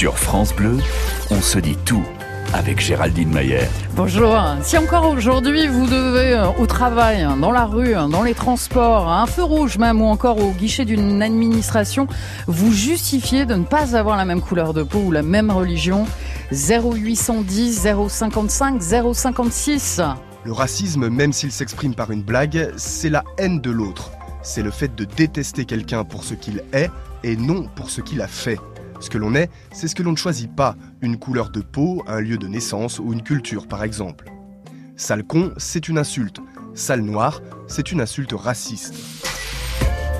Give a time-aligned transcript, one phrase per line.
[0.00, 0.78] Sur France Bleu,
[1.30, 2.02] on se dit tout
[2.54, 3.68] avec Géraldine Mayer.
[3.96, 4.34] Bonjour.
[4.62, 9.20] Si encore aujourd'hui vous devez euh, au travail, dans la rue, dans les transports, à
[9.20, 12.06] un feu rouge même ou encore au guichet d'une administration,
[12.46, 16.06] vous justifiez de ne pas avoir la même couleur de peau ou la même religion,
[16.50, 20.00] 0810 055 056.
[20.44, 24.12] Le racisme, même s'il s'exprime par une blague, c'est la haine de l'autre.
[24.42, 26.90] C'est le fait de détester quelqu'un pour ce qu'il est
[27.22, 28.56] et non pour ce qu'il a fait.
[29.00, 32.04] Ce que l'on est, c'est ce que l'on ne choisit pas, une couleur de peau,
[32.06, 34.30] un lieu de naissance ou une culture par exemple.
[34.96, 36.40] Sale con, c'est une insulte.
[36.74, 38.94] Sale noir, c'est une insulte raciste.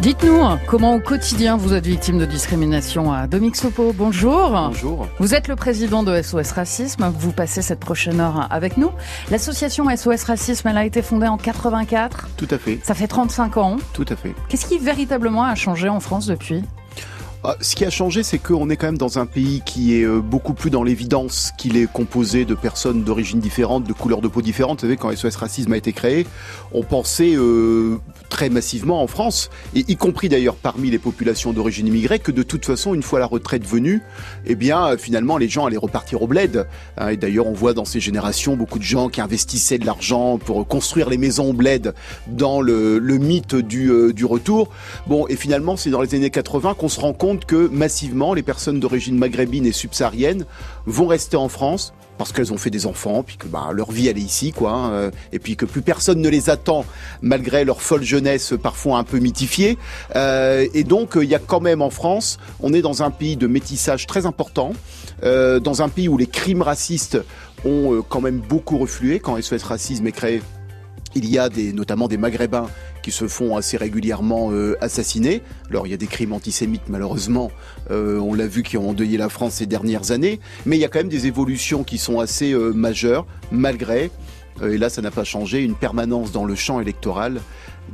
[0.00, 3.92] Dites-nous comment au quotidien vous êtes victime de discrimination à Dominique Sopo.
[3.92, 4.50] Bonjour.
[4.50, 5.06] Bonjour.
[5.18, 7.12] Vous êtes le président de SOS Racisme.
[7.18, 8.90] Vous passez cette prochaine heure avec nous.
[9.30, 12.30] L'association SOS Racisme, elle a été fondée en 84.
[12.38, 12.80] Tout à fait.
[12.82, 13.76] Ça fait 35 ans.
[13.92, 14.34] Tout à fait.
[14.48, 16.64] Qu'est-ce qui véritablement a changé en France depuis?
[17.60, 20.20] Ce qui a changé, c'est qu'on est quand même dans un pays qui est euh,
[20.20, 24.42] beaucoup plus dans l'évidence qu'il est composé de personnes d'origine différente, de couleurs de peau
[24.42, 24.80] différentes.
[24.80, 26.26] Vous savez, quand SOS Racisme a été créé,
[26.72, 27.96] on pensait euh,
[28.28, 32.42] très massivement en France, et y compris d'ailleurs parmi les populations d'origine immigrée, que de
[32.42, 34.02] toute façon, une fois la retraite venue,
[34.46, 36.66] eh bien, finalement, les gens allaient repartir au bled.
[36.98, 40.36] Hein, et d'ailleurs, on voit dans ces générations beaucoup de gens qui investissaient de l'argent
[40.36, 41.94] pour construire les maisons au bled
[42.26, 44.68] dans le, le mythe du, euh, du retour.
[45.06, 48.42] Bon, et finalement, c'est dans les années 80 qu'on se rend compte que massivement les
[48.42, 50.44] personnes d'origine maghrébine et subsaharienne
[50.86, 54.08] vont rester en France parce qu'elles ont fait des enfants, puis que bah, leur vie
[54.08, 56.84] elle est ici, quoi, hein, euh, et puis que plus personne ne les attend
[57.22, 59.78] malgré leur folle jeunesse parfois un peu mythifiée.
[60.16, 63.36] Euh, et donc il y a quand même en France, on est dans un pays
[63.36, 64.74] de métissage très important,
[65.22, 67.18] euh, dans un pays où les crimes racistes
[67.64, 70.42] ont quand même beaucoup reflué quand SOS Racisme est créé.
[71.14, 72.68] Il y a des, notamment des Maghrébins
[73.02, 75.42] qui se font assez régulièrement euh, assassiner.
[75.70, 77.50] Alors il y a des crimes antisémites malheureusement,
[77.90, 80.84] euh, on l'a vu qui ont endeuillé la France ces dernières années, mais il y
[80.84, 84.10] a quand même des évolutions qui sont assez euh, majeures malgré,
[84.62, 87.40] et là ça n'a pas changé, une permanence dans le champ électoral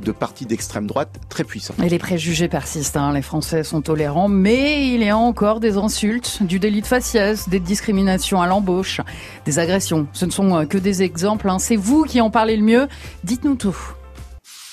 [0.03, 1.73] de partis d'extrême droite très puissants.
[1.83, 2.97] Et les préjugés persistent.
[2.97, 3.13] Hein.
[3.13, 7.49] Les Français sont tolérants, mais il y a encore des insultes, du délit de faciès,
[7.49, 9.01] des discriminations à l'embauche,
[9.45, 10.07] des agressions.
[10.13, 11.49] Ce ne sont que des exemples.
[11.49, 11.57] Hein.
[11.57, 12.87] C'est vous qui en parlez le mieux.
[13.23, 13.77] Dites-nous tout.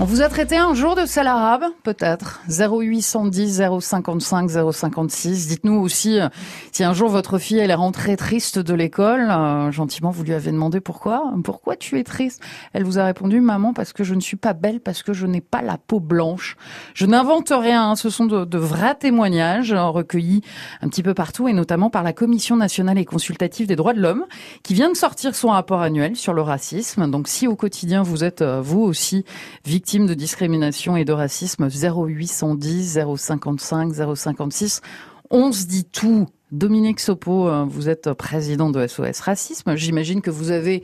[0.00, 2.40] On vous a traité un jour de sel arabe, peut-être.
[2.48, 5.48] 0810 055 056.
[5.48, 6.28] Dites-nous aussi euh,
[6.70, 9.26] si un jour votre fille elle est rentrée triste de l'école.
[9.28, 11.24] Euh, gentiment, vous lui avez demandé pourquoi.
[11.42, 12.40] Pourquoi tu es triste?
[12.74, 15.26] Elle vous a répondu, maman, parce que je ne suis pas belle, parce que je
[15.26, 16.56] n'ai pas la peau blanche.
[16.94, 17.90] Je n'invente rien.
[17.90, 17.96] Hein.
[17.96, 20.42] Ce sont de, de, vrais témoignages euh, recueillis
[20.80, 24.00] un petit peu partout et notamment par la Commission nationale et consultative des droits de
[24.00, 24.26] l'homme
[24.62, 27.10] qui vient de sortir son rapport annuel sur le racisme.
[27.10, 29.24] Donc, si au quotidien vous êtes vous aussi
[29.64, 34.82] victime de discrimination et de racisme 0810 055 056.
[35.30, 36.26] On se dit tout.
[36.52, 39.76] Dominique Sopo, euh, vous êtes président de SOS Racisme.
[39.76, 40.82] J'imagine que vous avez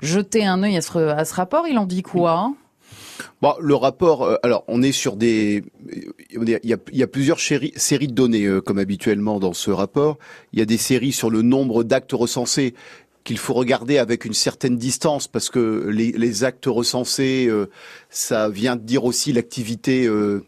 [0.00, 1.66] jeté un œil à ce, rapport.
[1.66, 2.52] Il en dit quoi
[3.40, 5.64] Bon, le rapport, euh, alors on est sur des,
[6.30, 10.18] il y a, plusieurs séries, séries de données euh, comme habituellement dans ce rapport.
[10.52, 12.74] Il y a des séries sur le nombre d'actes recensés
[13.24, 17.68] qu'il faut regarder avec une certaine distance parce que les, actes recensés, euh,
[18.10, 20.44] ça vient dire aussi l'activité euh,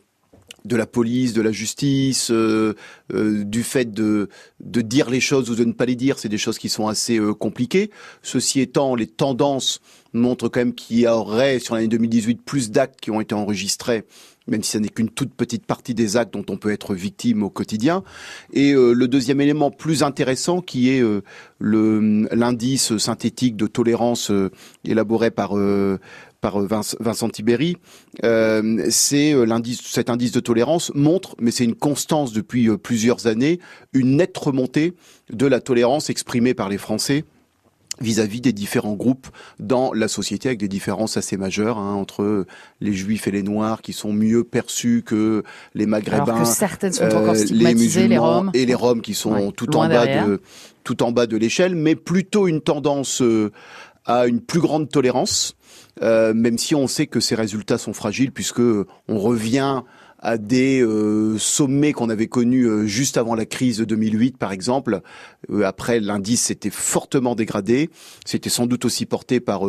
[0.65, 2.75] de la police, de la justice, euh,
[3.11, 4.29] du fait de,
[4.61, 6.89] de dire les choses ou de ne pas les dire, c'est des choses qui sont
[6.89, 7.91] assez compliquées.
[8.23, 9.81] Ceci étant, les tendances
[10.15, 14.05] montrent quand même qu'il y aurait sur l'année 2018 plus d'actes qui ont été enregistrés
[14.47, 17.43] même si ce n'est qu'une toute petite partie des actes dont on peut être victime
[17.43, 18.03] au quotidien.
[18.53, 21.23] Et euh, le deuxième élément plus intéressant, qui est euh,
[21.61, 24.51] l'indice synthétique de tolérance euh,
[24.85, 25.55] élaboré par
[26.41, 27.77] par Vincent Tibéry,
[28.23, 33.61] c'est l'indice, cet indice de tolérance montre, mais c'est une constance depuis plusieurs années,
[33.95, 34.93] une nette remontée
[35.31, 37.25] de la tolérance exprimée par les Français
[38.01, 39.29] vis-à-vis des différents groupes
[39.59, 42.47] dans la société avec des différences assez majeures hein, entre
[42.81, 45.43] les juifs et les noirs qui sont mieux perçus que
[45.75, 48.51] les maghrébins Alors que certaines sont encore euh, les, roms.
[48.55, 50.41] et les roms qui sont tout en bas de
[50.83, 53.53] tout en bas de l'échelle mais plutôt une tendance euh,
[54.05, 55.57] à une plus grande tolérance
[56.03, 59.83] euh, même si on sait que ces résultats sont fragiles puisque on revient
[60.25, 64.53] à des euh, sommets qu'on avait connus euh, juste avant la crise de 2008, par
[64.53, 65.03] exemple.
[65.51, 67.91] Euh, après, l'indice s'était fortement dégradé.
[68.25, 69.63] C'était sans doute aussi porté par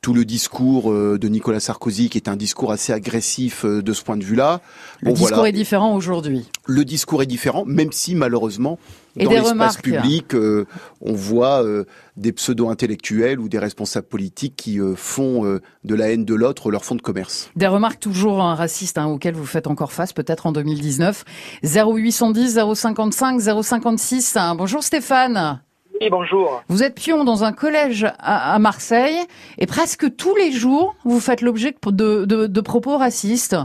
[0.00, 4.16] tout le discours de Nicolas Sarkozy, qui est un discours assez agressif de ce point
[4.16, 4.60] de vue-là.
[5.00, 6.46] Le discours est différent aujourd'hui.
[6.66, 8.78] Le discours est différent, même si malheureusement,
[9.16, 11.62] dans l'espace public, on voit
[12.16, 16.70] des pseudo-intellectuels ou des responsables politiques qui font font euh, de la haine de l'autre
[16.70, 17.50] leur fond de commerce.
[17.54, 21.24] Des remarques toujours racistes hein, auxquelles vous faites encore face, peut-être en 2019.
[21.62, 24.38] 0810 055 056.
[24.56, 25.60] Bonjour Stéphane.
[26.00, 26.62] Oui, bonjour.
[26.68, 29.18] Vous êtes pion dans un collège à, Marseille
[29.58, 33.56] et presque tous les jours, vous faites l'objet de, de, propos racistes.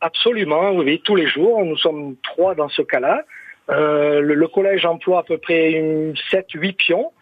[0.00, 1.64] Absolument, oui, tous les jours.
[1.64, 3.22] Nous sommes trois dans ce cas-là.
[3.70, 7.12] Euh, le, collège emploie à peu près 7-8 pions.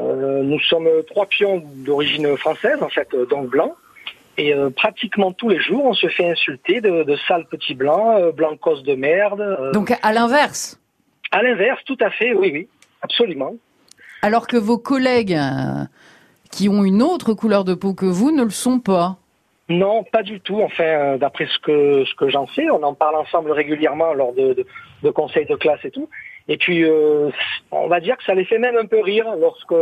[0.00, 3.74] Euh, nous sommes trois pions d'origine française, en fait, donc blancs.
[4.38, 8.34] Et euh, pratiquement tous les jours, on se fait insulter de, de sales petits blancs,
[8.34, 9.72] blancos de merde.
[9.72, 10.80] donc à l'inverse
[11.30, 12.68] À l'inverse, tout à fait, oui, oui,
[13.02, 13.54] absolument.
[14.22, 15.38] Alors que vos collègues
[16.50, 19.16] qui ont une autre couleur de peau que vous ne le sont pas.
[19.68, 20.60] Non, pas du tout.
[20.62, 24.54] Enfin, d'après ce que ce que j'en sais, on en parle ensemble régulièrement lors de,
[24.54, 24.66] de,
[25.02, 26.08] de conseils de classe et tout.
[26.48, 27.30] Et puis, euh,
[27.70, 29.74] on va dire que ça les fait même un peu rire lorsque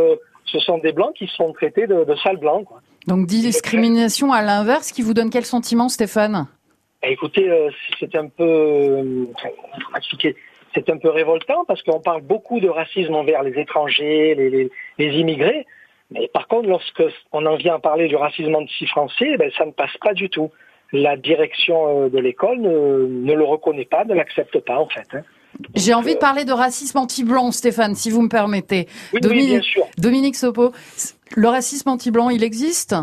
[0.45, 2.65] ce sont des blancs qui sont traités de, de sales blancs.
[2.65, 2.81] Quoi.
[3.07, 6.47] Donc discrimination à l'inverse, qui vous donne quel sentiment, Stéphane?
[7.01, 7.69] Bah, Écoutez, euh,
[7.99, 9.25] c'est un peu, euh,
[10.73, 14.71] c'est un peu révoltant parce qu'on parle beaucoup de racisme envers les étrangers, les, les,
[14.97, 15.65] les immigrés.
[16.11, 19.71] Mais par contre, lorsque on en vient à parler du racisme anti-français, ben, ça ne
[19.71, 20.51] passe pas du tout.
[20.93, 25.07] La direction de l'école ne, ne, le reconnaît pas, ne l'accepte pas en fait.
[25.13, 25.21] Hein.
[25.75, 28.87] J'ai envie de parler de racisme anti-blanc, Stéphane, si vous me permettez.
[29.13, 29.83] Oui, Dominique, bien sûr.
[29.97, 30.71] Dominique Sopo,
[31.35, 32.95] le racisme anti-blanc, il existe?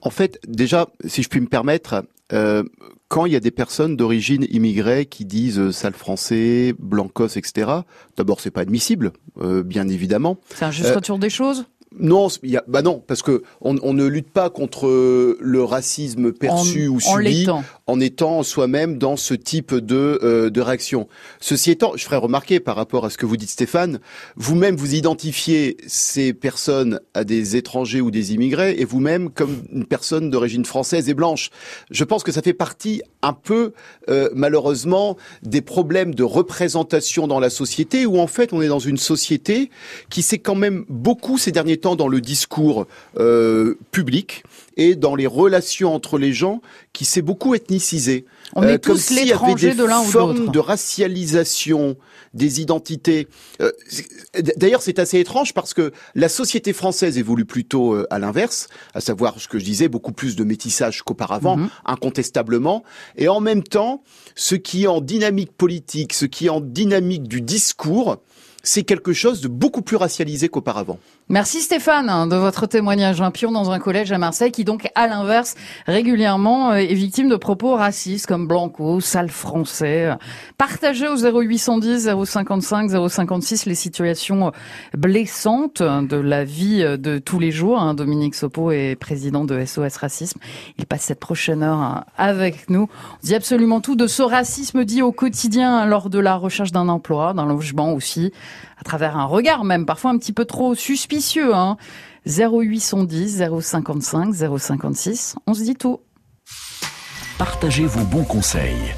[0.00, 2.64] En fait, déjà, si je puis me permettre, euh,
[3.08, 7.70] quand il y a des personnes d'origine immigrée qui disent euh, sale français, blancos, etc.,
[8.16, 10.38] d'abord, c'est pas admissible, euh, bien évidemment.
[10.48, 11.66] C'est un juste retour des choses?
[11.98, 14.86] Non, y a, bah non, parce que on, on, ne lutte pas contre
[15.40, 17.48] le racisme perçu ou subi.
[17.48, 17.62] en,
[18.00, 21.08] étant soi-même dans ce type de, euh, de réaction.
[21.40, 24.00] Ceci étant, je ferai remarquer par rapport à ce que vous dites Stéphane,
[24.36, 29.84] vous-même vous identifiez ces personnes à des étrangers ou des immigrés et vous-même comme une
[29.84, 31.50] personne d'origine française et blanche.
[31.90, 33.72] Je pense que ça fait partie un peu
[34.08, 38.78] euh, malheureusement des problèmes de représentation dans la société où en fait on est dans
[38.78, 39.70] une société
[40.08, 42.86] qui s'est quand même beaucoup ces derniers dans le discours
[43.18, 44.44] euh, public
[44.76, 46.60] et dans les relations entre les gens
[46.92, 48.24] qui s'est beaucoup ethnicisé.
[48.54, 50.50] On est euh, tous l'étranger de l'un ou de l'autre.
[50.50, 51.96] de racialisation
[52.34, 53.28] des identités.
[53.60, 53.70] Euh,
[54.56, 59.38] d'ailleurs, c'est assez étrange parce que la société française évolue plutôt à l'inverse, à savoir
[59.40, 61.68] ce que je disais, beaucoup plus de métissage qu'auparavant, mhm.
[61.84, 62.84] incontestablement.
[63.16, 64.02] Et en même temps,
[64.34, 68.18] ce qui est en dynamique politique, ce qui est en dynamique du discours,
[68.62, 70.98] c'est quelque chose de beaucoup plus racialisé qu'auparavant.
[71.32, 73.22] Merci Stéphane hein, de votre témoignage.
[73.22, 75.54] Un pion dans un collège à Marseille qui donc, à l'inverse,
[75.86, 80.10] régulièrement euh, est victime de propos racistes comme Blanco, sale français.
[80.58, 84.52] Partagez au 0810 055 056 les situations
[84.92, 87.80] blessantes de la vie de tous les jours.
[87.80, 87.94] Hein.
[87.94, 90.38] Dominique Sopo est président de SOS Racisme.
[90.76, 92.90] Il passe cette prochaine heure hein, avec nous.
[92.90, 96.90] On dit absolument tout de ce racisme dit au quotidien lors de la recherche d'un
[96.90, 98.32] emploi, d'un logement aussi
[98.78, 101.54] à travers un regard même, parfois un petit peu trop suspicieux.
[101.54, 101.76] Hein.
[102.26, 106.00] 0810 055 056, on se dit tout.
[107.38, 108.94] Partagez vos bons conseils.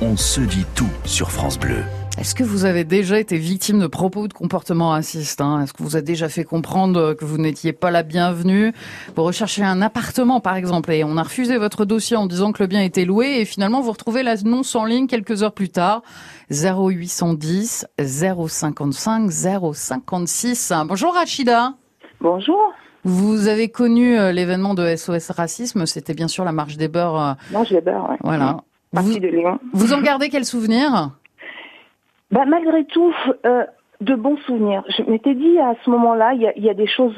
[0.00, 1.84] On se dit tout sur France Bleu.
[2.16, 5.62] Est-ce que vous avez déjà été victime de propos ou de comportements racistes hein?
[5.62, 8.72] Est-ce que vous a déjà fait comprendre que vous n'étiez pas la bienvenue?
[9.16, 12.62] Vous recherchez un appartement, par exemple, et on a refusé votre dossier en disant que
[12.62, 16.02] le bien était loué, et finalement vous retrouvez l'annonce en ligne quelques heures plus tard.
[16.52, 20.72] 0810 055 056.
[20.86, 21.74] Bonjour Rachida.
[22.20, 22.60] Bonjour.
[23.02, 27.36] Vous avez connu euh, l'événement de SOS Racisme, c'était bien sûr la marche des beurs.
[27.50, 28.16] Marche des beurs, oui.
[28.22, 28.58] Voilà.
[28.92, 29.58] Vous, de Lyon.
[29.72, 31.10] Vous en gardez quel souvenir?
[32.34, 33.14] Bah, Malgré tout,
[33.46, 33.64] euh,
[34.00, 34.82] de bons souvenirs.
[34.96, 37.16] Je m'étais dit à ce moment-là, il y a, des choses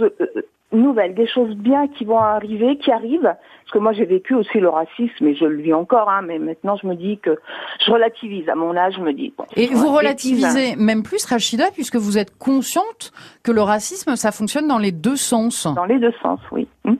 [0.72, 3.22] nouvelles, des choses bien qui vont arriver, qui arrivent.
[3.22, 6.10] Parce que moi, j'ai vécu aussi le racisme et je le vis encore.
[6.10, 7.38] Hein, mais maintenant, je me dis que
[7.84, 8.48] je relativise.
[8.48, 9.32] À mon âge, je me dis.
[9.56, 14.68] et vous relativisez même plus, Rachida, puisque vous êtes consciente que le racisme, ça fonctionne
[14.68, 15.66] dans les deux sens.
[15.74, 16.68] Dans les deux sens, oui.
[16.84, 16.98] Hum.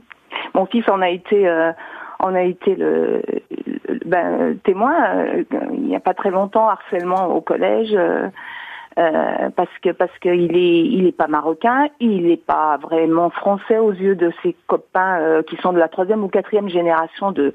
[0.55, 1.71] Mon fils en a été, euh,
[2.19, 3.23] en a été le,
[4.05, 4.95] ben, témoin.
[5.17, 7.95] Euh, il n'y a pas très longtemps, harcèlement au collège.
[7.95, 8.29] Euh,
[8.99, 13.77] euh, parce que parce qu'il est il est pas marocain, il n'est pas vraiment français
[13.77, 17.53] aux yeux de ses copains euh, qui sont de la troisième ou quatrième génération de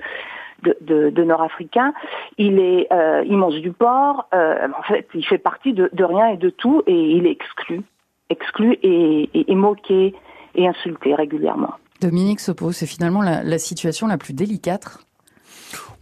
[0.61, 1.93] de, de, de Nord-Africains.
[2.37, 2.87] Il est
[3.25, 4.27] il mange du porc.
[4.31, 7.81] en fait, il fait partie de, de rien et de tout et il est exclu,
[8.29, 10.13] exclu et, et moqué
[10.53, 11.73] et insulté régulièrement.
[12.01, 14.97] Dominique Sopo, c'est finalement la, la situation la plus délicate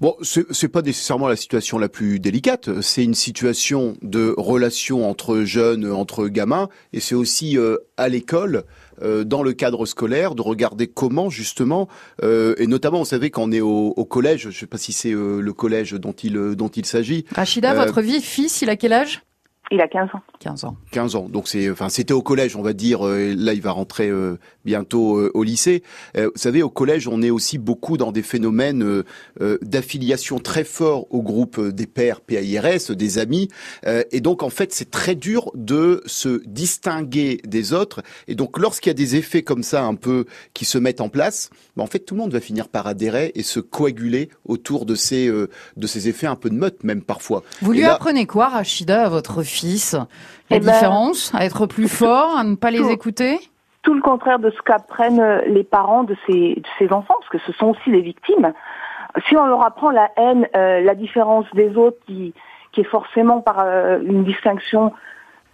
[0.01, 2.81] Bon, c'est pas nécessairement la situation la plus délicate.
[2.81, 8.63] C'est une situation de relation entre jeunes, entre gamins, et c'est aussi euh, à l'école
[9.01, 11.89] euh, dans le cadre scolaire, de regarder comment justement,
[12.23, 14.77] euh, et notamment, vous savez, quand on est au, au collège, je ne sais pas
[14.77, 17.25] si c'est euh, le collège dont il dont il s'agit.
[17.35, 19.21] Rachida, votre vie, fils, il a quel âge?
[19.71, 20.21] Il a 15 ans.
[20.39, 20.77] 15 ans.
[20.91, 21.29] 15 ans.
[21.29, 23.03] Donc c'est, enfin, c'était au collège, on va dire.
[23.03, 25.81] Là, il va rentrer euh, bientôt euh, au lycée.
[26.15, 29.03] vous savez, au collège, on est aussi beaucoup dans des phénomènes
[29.61, 33.47] d'affiliation très fort au groupe des pères PAIRS, des amis.
[33.85, 38.01] et donc, en fait, c'est très dur de se distinguer des autres.
[38.27, 41.09] Et donc, lorsqu'il y a des effets comme ça, un peu, qui se mettent en
[41.09, 44.85] place, ben, en fait, tout le monde va finir par adhérer et se coaguler autour
[44.85, 47.43] de ces de ces effets un peu de meute, même parfois.
[47.61, 49.79] Vous lui apprenez quoi, Rachida, à votre fille
[50.49, 51.31] la eh ben, différence?
[51.33, 53.39] À être plus fort, à ne pas les écouter?
[53.81, 57.67] Tout le contraire de ce qu'apprennent les parents de ces, enfants, parce que ce sont
[57.67, 58.53] aussi les victimes.
[59.27, 62.33] Si on leur apprend la haine, euh, la différence des autres, qui,
[62.77, 64.93] est forcément par euh, une distinction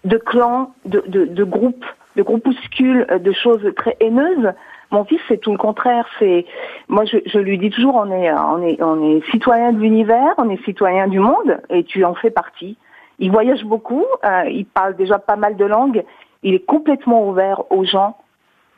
[0.03, 4.53] de clans, de, de, groupes, de groupuscules, euh, de choses très haineuses,
[4.91, 6.07] mon fils, c'est tout le contraire.
[6.19, 6.45] C'est
[6.87, 11.59] moi, je, lui dis toujours, on est citoyen de l'univers, on est citoyen du monde,
[11.69, 12.77] et tu en fais partie.
[13.19, 16.03] Il voyage beaucoup, euh, il parle déjà pas mal de langues,
[16.45, 18.15] il est complètement ouvert aux gens,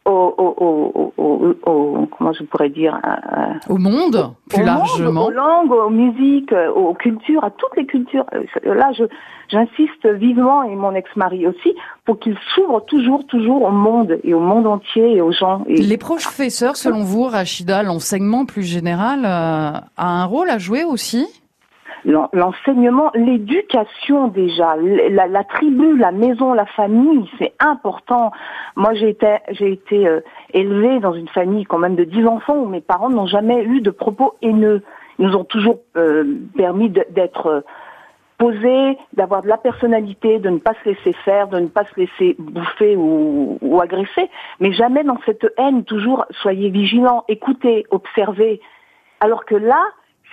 [0.06, 5.26] au, au, au, au comment je pourrais dire euh, Au monde, plus largement.
[5.26, 8.26] aux langues, aux musiques, aux cultures, à toutes les cultures.
[8.34, 9.04] Euh, là, je,
[9.50, 14.40] j'insiste vivement, et mon ex-mari aussi, pour qu'il s'ouvre toujours, toujours au monde, et au
[14.40, 15.64] monde entier, et aux gens.
[15.68, 15.82] Et...
[15.82, 21.28] Les professeurs, selon vous, Rachida, l'enseignement plus général, a un rôle à jouer aussi?
[22.06, 28.32] L'enseignement, l'éducation déjà, la, tribu, la maison, la famille, c'est important.
[28.76, 30.22] Moi, j'ai été, j'ai été euh,
[30.54, 33.82] élevée dans une famille quand même de dix enfants où mes parents n'ont jamais eu
[33.82, 34.84] de propos haineux.
[35.20, 36.24] Ils nous ont toujours euh,
[36.56, 37.62] permis d'être euh,
[38.38, 42.00] posés, d'avoir de la personnalité, de ne pas se laisser faire, de ne pas se
[42.00, 45.84] laisser bouffer ou, ou agresser, mais jamais dans cette haine.
[45.84, 48.62] Toujours, soyez vigilants, écoutez, observez.
[49.20, 49.84] Alors que là,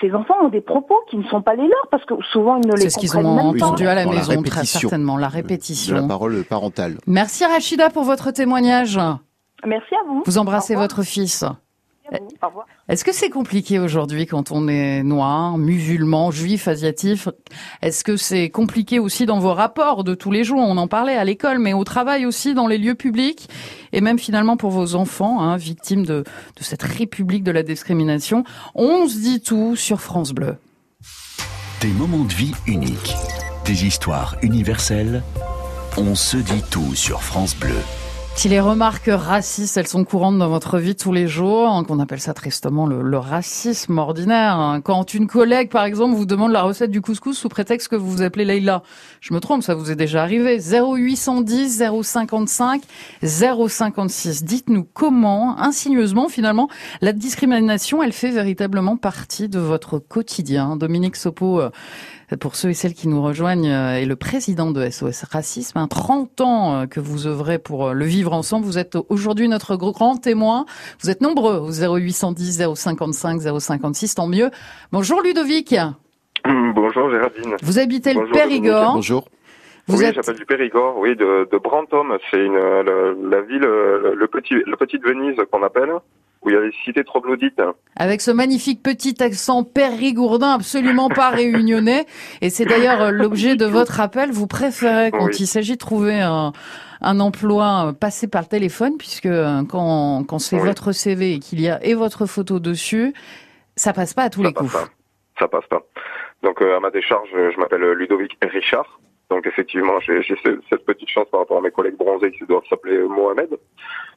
[0.00, 2.66] ces enfants ont des propos qui ne sont pas les leurs parce que souvent ils
[2.66, 2.90] ne les comprennent pas.
[2.90, 5.96] C'est ce qu'ils ont entendu à la maison, très certainement, la répétition.
[5.96, 6.98] De la parole parentale.
[7.06, 8.98] Merci Rachida pour votre témoignage.
[9.66, 10.22] Merci à vous.
[10.26, 11.44] Vous embrassez votre fils.
[12.88, 17.20] Est-ce que c'est compliqué aujourd'hui quand on est noir, musulman, juif, asiatique
[17.82, 20.61] Est-ce que c'est compliqué aussi dans vos rapports de tous les jours?
[20.61, 23.49] On en parlait à l'école, mais au travail aussi, dans les lieux publics,
[23.92, 26.25] et même finalement pour vos enfants, hein, victimes de,
[26.56, 28.44] de cette république de la discrimination.
[28.75, 30.56] On se dit tout sur France Bleu.
[31.80, 33.14] Des moments de vie uniques,
[33.64, 35.23] des histoires universelles.
[35.96, 37.80] On se dit tout sur France Bleu.
[38.37, 41.99] Si les remarques racistes, elles sont courantes dans votre vie tous les jours, hein, qu'on
[41.99, 44.57] appelle ça tristement le, racisme ordinaire.
[44.57, 44.81] Hein.
[44.83, 48.11] Quand une collègue, par exemple, vous demande la recette du couscous sous prétexte que vous
[48.11, 48.83] vous appelez Leïla,
[49.21, 50.59] je me trompe, ça vous est déjà arrivé.
[50.59, 52.83] 0810 055
[53.23, 54.45] 056.
[54.45, 56.69] Dites-nous comment, insigneusement, finalement,
[57.00, 60.76] la discrimination, elle fait véritablement partie de votre quotidien.
[60.76, 61.71] Dominique Sopo euh,
[62.40, 65.78] pour ceux et celles qui nous rejoignent, euh, est le président de SOS Racisme.
[65.78, 68.64] Un 30 ans euh, que vous œuvrez pour euh, le vivre ensemble.
[68.64, 70.66] Vous êtes aujourd'hui notre grand témoin.
[71.00, 74.50] Vous êtes nombreux au 0810 055 056, tant mieux.
[74.93, 75.75] Bonjour Ludovic.
[76.45, 77.57] Bonjour Géraldine.
[77.62, 78.95] Vous habitez le Périgord.
[78.95, 79.28] Bonjour.
[79.87, 82.16] Vous oui, j'appelle du Périgord, oui, de, de Brantôme.
[82.31, 85.90] C'est une la, ville, le petit, le petite Venise qu'on appelle
[86.44, 87.60] où il y a les cités troglodytes.
[87.96, 92.06] Avec ce magnifique petit accent périgourdin absolument pas réunionnais.
[92.40, 94.30] Et c'est d'ailleurs euh, l'objet de votre appel.
[94.30, 96.52] Vous préférez, quand il s'agit de trouver un,
[97.00, 101.60] un emploi, euh, passer par téléphone, puisque euh, quand, quand c'est votre CV et qu'il
[101.60, 103.14] y a et votre photo dessus,
[103.76, 104.72] ça passe pas à tous les coups.
[104.72, 104.88] Pas.
[105.38, 105.82] Ça passe pas.
[106.42, 109.00] Donc à ma décharge, je m'appelle Ludovic Richard.
[109.30, 110.22] Donc effectivement, j'ai
[110.68, 113.48] cette petite chance par rapport à mes collègues bronzés qui doivent s'appeler Mohamed.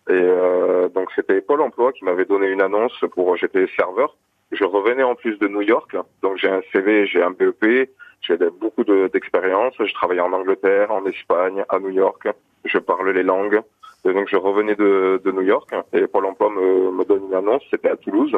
[0.09, 4.15] Et euh, donc c'était Pôle Emploi qui m'avait donné une annonce pour j'étais serveur.
[4.51, 7.89] Je revenais en plus de New York, donc j'ai un CV, j'ai un BEP,
[8.21, 9.73] j'ai beaucoup d'expérience.
[9.77, 12.27] je travaillais en Angleterre, en Espagne, à New York.
[12.63, 13.61] Je parle les langues.
[14.05, 17.33] Et donc je revenais de, de New York et Pôle Emploi me, me donne une
[17.33, 17.63] annonce.
[17.69, 18.37] C'était à Toulouse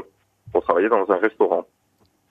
[0.52, 1.68] pour travailler dans un restaurant.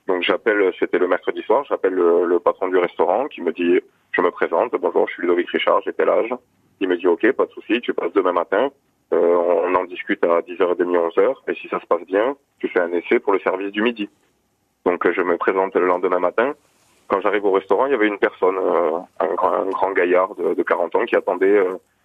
[0.08, 3.78] Donc j'appelle, c'était le mercredi soir, j'appelle le, le, patron du restaurant qui me dit,
[4.12, 6.34] je me présente, bonjour, je suis Ludovic Richard, j'ai tel âge.
[6.80, 8.70] Il me dit, ok, pas de souci, tu passes demain matin.
[9.12, 12.80] Euh, on en discute à 10h30, 11h, et si ça se passe bien, tu fais
[12.80, 14.08] un essai pour le service du midi.
[14.84, 16.54] Donc euh, je me présente le lendemain matin.
[17.08, 20.94] Quand j'arrive au restaurant, il y avait une personne, euh, un, grand, gaillard de, 40
[20.94, 21.58] ans qui attendait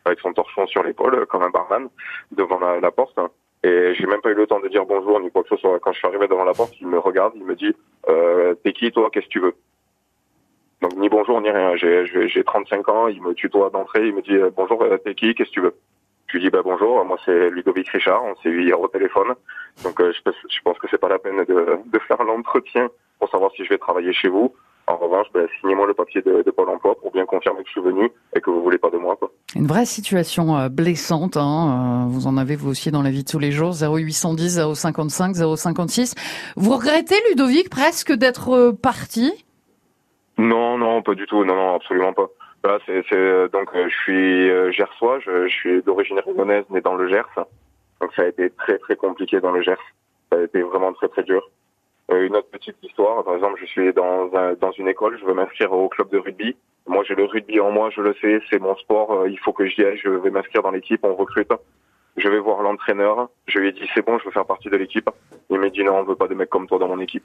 [0.05, 1.89] avec son torchon sur l'épaule, comme un barman,
[2.31, 3.19] devant la, porte.
[3.63, 5.77] Et j'ai même pas eu le temps de dire bonjour ni quoi que ce soit.
[5.79, 7.74] Quand je suis arrivé devant la porte, il me regarde, il me dit
[8.07, 9.10] euh, T'es qui toi?
[9.12, 9.55] Qu'est-ce que tu veux?
[10.81, 11.75] Donc ni bonjour ni rien.
[11.75, 15.36] J'ai, j'ai, j'ai 35 ans, il me tutoie d'entrée, il me dit Bonjour, t'es qui?
[15.36, 15.75] Qu'est-ce que tu veux?
[16.34, 19.36] Lui dis bah, Bonjour, moi c'est Ludovic Richard, on s'est vu hier au téléphone.
[19.84, 23.30] Donc euh, je, je pense que c'est pas la peine de, de faire l'entretien pour
[23.30, 24.52] savoir si je vais travailler chez vous.
[24.88, 27.72] En revanche, ben, signez-moi le papier de, de, Pôle emploi pour bien confirmer que je
[27.74, 29.16] suis venu et que vous voulez pas de moi.
[29.16, 29.32] Quoi.
[29.56, 31.38] Une vraie situation euh, blessante.
[31.38, 32.08] Hein.
[32.08, 33.74] Euh, vous en avez vous aussi dans la vie de tous les jours.
[33.74, 36.16] 0810 055 056.
[36.58, 39.32] Vous regrettez, Ludovic, presque d'être parti?
[40.38, 41.46] Non, non, pas du tout.
[41.46, 42.28] Non, non, absolument pas.
[42.63, 45.20] Là, c'est, c'est donc je suis gersois.
[45.20, 47.46] Je, je suis d'origine réunionnaise, né dans le Gers.
[48.00, 49.77] Donc ça a été très très compliqué dans le Gers.
[50.32, 51.50] Ça a été vraiment très très dur.
[52.12, 55.25] Euh, une autre petite histoire, par exemple, je suis dans, un, dans une école, je
[55.25, 56.55] veux m'inscrire au club de rugby.
[56.86, 59.53] Moi, j'ai le rugby en moi, je le sais, c'est mon sport, euh, il faut
[59.53, 61.51] que j'y aille, je vais m'inscrire dans l'équipe, on recrute.
[62.17, 64.75] Je vais voir l'entraîneur, je lui ai dit c'est bon, je veux faire partie de
[64.75, 65.10] l'équipe.
[65.50, 67.24] Il m'a dit non, on veut pas de mecs comme toi dans mon équipe.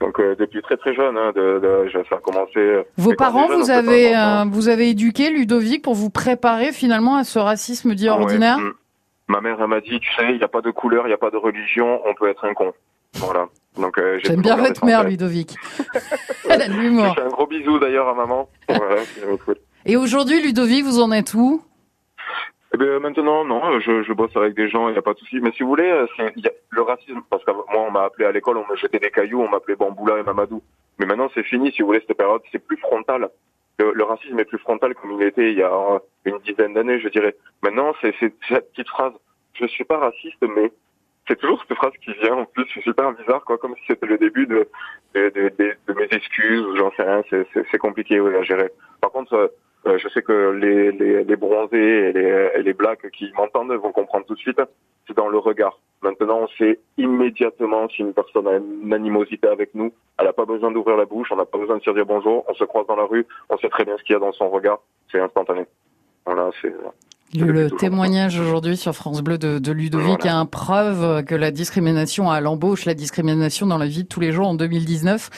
[0.00, 2.84] Donc euh, depuis très très jeune, hein, de, de, ça a commencé.
[2.96, 7.38] Vos parents, vous avez euh, vous avez éduqué Ludovic pour vous préparer finalement à ce
[7.38, 8.58] racisme dit ordinaire.
[8.58, 8.70] Ouais.
[9.28, 11.14] Ma mère elle m'a dit, tu sais, il n'y a pas de couleur, il n'y
[11.14, 12.72] a pas de religion, on peut être un con.
[13.14, 13.46] Voilà.
[13.76, 15.54] Donc, euh, J'aime bien votre mère, Ludovic.
[16.48, 17.14] Elle a de l'humour.
[17.20, 18.48] Un gros bisou d'ailleurs à maman.
[18.68, 19.02] voilà,
[19.84, 21.62] Et aujourd'hui, Ludovic, vous en êtes où?
[22.76, 25.18] Eh bien, maintenant, non, je, je bosse avec des gens, il n'y a pas de
[25.18, 25.40] souci.
[25.40, 28.26] Mais si vous voulez, c'est, y a le racisme, parce que moi, on m'a appelé
[28.26, 30.62] à l'école, on me jetait des cailloux, on m'appelait Bamboula et Mamadou.
[30.98, 33.30] Mais maintenant, c'est fini, si vous voulez, cette période, c'est plus frontal.
[33.78, 37.08] Le, racisme est plus frontal comme il était il y a une dizaine d'années, je
[37.08, 37.34] dirais.
[37.62, 39.12] Maintenant, c'est, cette petite phrase.
[39.54, 40.70] Je suis pas raciste, mais
[41.28, 44.06] c'est toujours cette phrase qui vient en plus, c'est super bizarre, quoi, comme si c'était
[44.06, 44.68] le début de,
[45.14, 48.70] de, de, mes excuses, j'en sais rien, c'est compliqué oui, à gérer.
[49.00, 49.50] Par contre,
[49.86, 53.72] euh, je sais que les, les, les bronzés et les, et les blacks qui m'entendent
[53.72, 54.60] vont comprendre tout de suite,
[55.06, 55.78] c'est dans le regard.
[56.02, 60.44] Maintenant, on sait immédiatement si une personne a une animosité avec nous, elle n'a pas
[60.44, 62.86] besoin d'ouvrir la bouche, on n'a pas besoin de se dire bonjour, on se croise
[62.86, 65.20] dans la rue, on sait très bien ce qu'il y a dans son regard, c'est
[65.20, 65.64] instantané.
[66.24, 66.74] Voilà, c'est...
[67.34, 70.36] Le, le témoignage aujourd'hui sur France Bleu de, de Ludovic voilà.
[70.36, 74.20] a un preuve que la discrimination à l'embauche, la discrimination dans la vie de tous
[74.20, 75.30] les jours en 2019,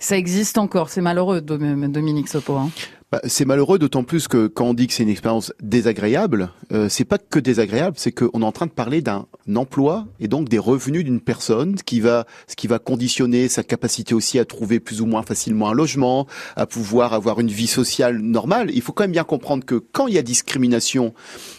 [0.00, 0.88] ça existe encore.
[0.90, 2.54] C'est malheureux, Dominique Sopo.
[2.54, 2.70] Hein.
[3.12, 6.88] Bah, c'est malheureux, d'autant plus que quand on dit que c'est une expérience désagréable, euh,
[6.88, 10.48] c'est pas que désagréable, c'est qu'on est en train de parler d'un emploi et donc
[10.48, 14.80] des revenus d'une personne, qui va, ce qui va conditionner sa capacité aussi à trouver
[14.80, 16.26] plus ou moins facilement un logement,
[16.56, 18.72] à pouvoir avoir une vie sociale normale.
[18.74, 21.14] Il faut quand même bien comprendre que quand il y a discrimination,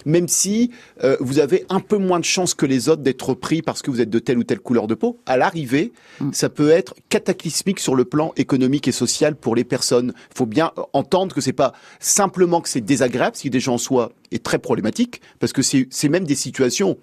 [0.05, 0.71] même si
[1.05, 3.89] euh, vous avez un peu moins de chances que les autres d'être pris parce que
[3.89, 6.31] vous êtes de telle ou telle couleur de peau, à l'arrivée, mmh.
[6.33, 10.11] ça peut être cataclysmique sur le plan économique et social pour les personnes.
[10.33, 13.77] Il faut bien entendre que c'est pas simplement que c'est désagréable, ce qui déjà en
[13.77, 16.97] soi est très problématique, parce que c'est même des situations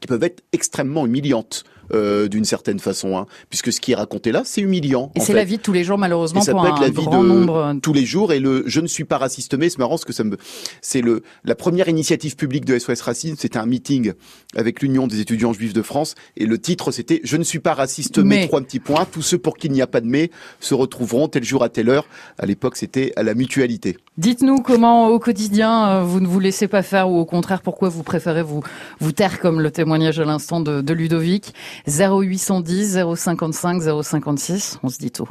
[0.00, 1.64] qui peuvent être extrêmement humiliantes.
[1.92, 5.12] Euh, d'une certaine façon, hein, puisque ce qui est raconté là, c'est humiliant.
[5.14, 6.80] Et c'est la vie de tous les jours, malheureusement, et ça pour peut un être
[6.80, 7.76] la vie grand de nombre.
[7.82, 8.32] tous les jours.
[8.32, 10.36] Et le je ne suis pas raciste, mais c'est marrant parce que ça me,
[10.80, 14.12] c'est le la première initiative publique de SOS Racisme, c'était un meeting
[14.56, 17.74] avec l'Union des étudiants juifs de France, et le titre c'était Je ne suis pas
[17.74, 18.46] raciste, mais, Mais.
[18.46, 19.06] trois petits points.
[19.10, 21.68] Tous ceux pour qui il n'y a pas de mais se retrouveront tel jour à
[21.68, 22.06] telle heure.
[22.38, 23.96] À l'époque, c'était à la mutualité.
[24.18, 27.88] Dites-nous comment au quotidien euh, vous ne vous laissez pas faire ou au contraire pourquoi
[27.88, 28.62] vous préférez vous
[29.00, 31.52] vous taire comme le témoignage à l'instant de, de Ludovic
[31.86, 35.28] 0810 055 056 on se dit tout.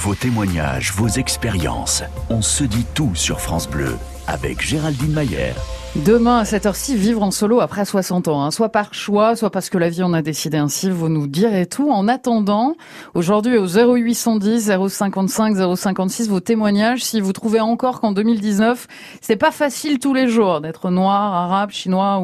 [0.00, 3.96] Vos témoignages, vos expériences, on se dit tout sur France Bleu
[4.28, 5.54] avec Géraldine Mayer.
[5.96, 8.50] Demain à cette heure-ci, vivre en solo après 60 ans, hein.
[8.50, 11.66] soit par choix, soit parce que la vie en a décidé ainsi, vous nous direz
[11.66, 11.90] tout.
[11.90, 12.76] En attendant,
[13.14, 18.86] aujourd'hui au 0810 055 056, vos témoignages, si vous trouvez encore qu'en 2019,
[19.22, 22.20] c'est pas facile tous les jours d'être noir, arabe, chinois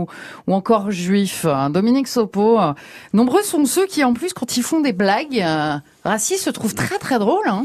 [0.47, 1.47] ou, encore juif.
[1.71, 2.75] Dominique Sopo, euh,
[3.15, 6.99] nombreux sont ceux qui en plus quand ils font des blagues euh, se trouvent très
[6.99, 7.49] très drôles.
[7.49, 7.65] Hein.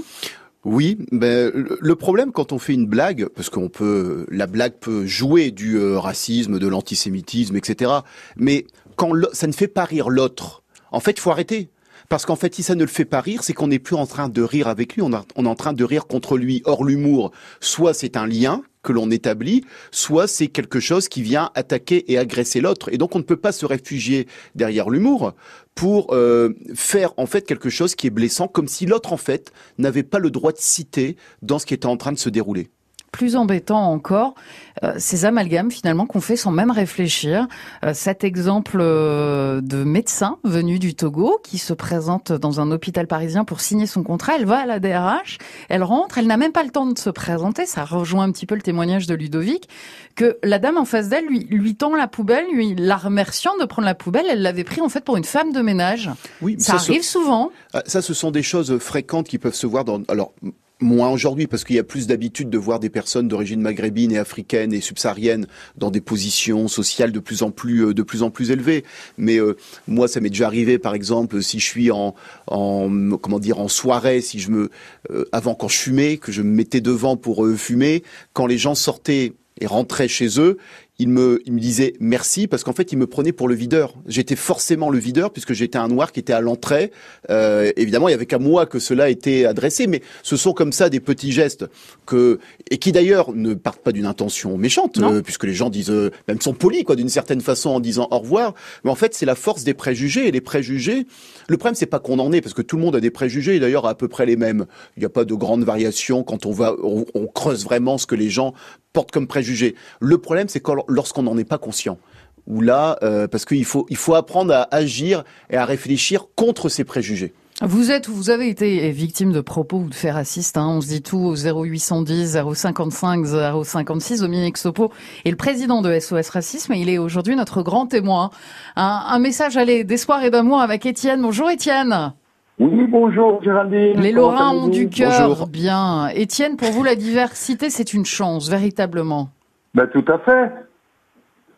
[0.66, 5.06] Oui, ben le problème quand on fait une blague, parce qu'on peut, la blague peut
[5.06, 7.92] jouer du euh, racisme, de l'antisémitisme, etc.
[8.36, 8.68] Mais
[8.98, 11.70] quand ça ne fait pas rire l'autre, en fait, faut arrêter.
[12.10, 14.08] Parce qu'en fait, si ça ne le fait pas rire, c'est qu'on n'est plus en
[14.08, 16.62] train de rire avec lui, on, on est en train de rire contre lui.
[16.66, 21.52] Or, l'humour, soit c'est un lien que l'on établit, soit c'est quelque chose qui vient
[21.56, 22.92] attaquer et agresser l'autre.
[22.94, 25.34] Et donc, on ne peut pas se réfugier derrière l'humour
[25.76, 29.52] pour euh, faire en fait quelque chose qui est blessant, comme si l'autre en fait
[29.78, 32.70] n'avait pas le droit de citer dans ce qui était en train de se dérouler.
[33.12, 34.36] Plus embêtant encore,
[34.84, 37.48] euh, ces amalgames finalement qu'on fait sans même réfléchir.
[37.84, 43.08] Euh, cet exemple euh, de médecin venu du Togo qui se présente dans un hôpital
[43.08, 46.52] parisien pour signer son contrat, elle va à la DRH, elle rentre, elle n'a même
[46.52, 49.68] pas le temps de se présenter, ça rejoint un petit peu le témoignage de Ludovic,
[50.16, 53.66] que la dame en face d'elle lui, lui tend la poubelle, lui la remerciant de
[53.66, 56.10] prendre la poubelle, elle l'avait pris en fait pour une femme de ménage.
[56.42, 57.52] Oui, ça, arrive souvent.
[57.74, 60.02] Ah, ça, ce sont des choses fréquentes qui peuvent se voir dans.
[60.08, 60.34] Alors,
[60.82, 64.18] Moins aujourd'hui parce qu'il y a plus d'habitude de voir des personnes d'origine maghrébine et
[64.18, 65.46] africaine et subsaharienne
[65.78, 68.86] dans des positions sociales de plus en plus euh, de plus en plus élevées.
[69.18, 69.58] Mais euh,
[69.90, 72.16] moi, ça m'est déjà arrivé, par exemple, si je suis en,
[72.48, 72.90] en
[73.22, 74.70] comment dire en soirée, si je me
[75.12, 78.76] euh, avant quand je fumais, que je me mettais devant pour fumer, quand les gens
[78.76, 80.58] sortaient et rentraient chez eux,
[81.00, 83.94] il me, il me disait merci parce qu'en fait, il me prenait pour le videur.
[84.06, 86.92] J'étais forcément le videur puisque j'étais un noir qui était à l'entrée.
[87.30, 90.74] Euh, évidemment, il y avait qu'à moi que cela était adressé, mais ce sont comme
[90.74, 91.66] ça des petits gestes
[92.06, 95.90] que et qui d'ailleurs ne partent pas d'une intention méchante, euh, puisque les gens disent
[95.90, 98.54] euh, même sont polis quoi d'une certaine façon en disant au revoir.
[98.84, 101.08] Mais en fait, c'est la force des préjugés et les préjugés.
[101.50, 103.56] Le problème, c'est pas qu'on en est parce que tout le monde a des préjugés
[103.56, 104.68] et d'ailleurs à peu près les mêmes.
[104.96, 108.14] Il n'y a pas de grande variation quand on va, on, creuse vraiment ce que
[108.14, 108.54] les gens
[108.94, 109.74] portent comme préjugés.
[110.00, 111.98] Le problème, c'est lorsqu'on n'en est pas conscient.
[112.46, 116.70] Ou là, euh, parce qu'il faut, il faut apprendre à agir et à réfléchir contre
[116.70, 117.34] ces préjugés.
[117.62, 120.56] Vous êtes, vous avez été victime de propos ou de faits racistes.
[120.56, 120.68] Hein.
[120.70, 123.26] On se dit tout au 0810 055
[123.64, 124.22] 056.
[124.22, 124.94] Dominique Sopo
[125.26, 128.30] est le président de SOS Racisme et il est aujourd'hui notre grand témoin.
[128.78, 131.22] Un, un message allez d'espoir et d'amour avec Étienne.
[131.22, 132.14] Bonjour Étienne.
[132.60, 134.00] Oui, bonjour Géraldine.
[134.00, 135.46] Les Lorrains ont du cœur.
[135.48, 136.08] Bien.
[136.16, 139.32] Étienne, pour vous, la diversité, c'est une chance, véritablement.
[139.76, 140.52] Ben, tout à fait.